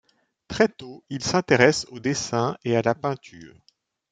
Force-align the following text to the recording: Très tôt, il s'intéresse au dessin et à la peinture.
Très 0.47 0.67
tôt, 0.67 1.03
il 1.11 1.23
s'intéresse 1.23 1.85
au 1.91 1.99
dessin 1.99 2.57
et 2.63 2.75
à 2.75 2.81
la 2.81 2.95
peinture. 2.95 3.53